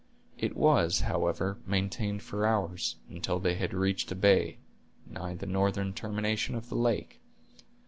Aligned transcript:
It 0.39 0.57
was, 0.57 1.01
however, 1.01 1.59
maintained 1.67 2.23
for 2.23 2.43
hours, 2.43 2.95
until 3.07 3.37
they 3.37 3.53
had 3.53 3.71
reached 3.71 4.11
a 4.11 4.15
bay, 4.15 4.57
nigh 5.05 5.35
the 5.35 5.45
northern 5.45 5.93
termination 5.93 6.55
of 6.55 6.69
the 6.69 6.75
lake. 6.75 7.21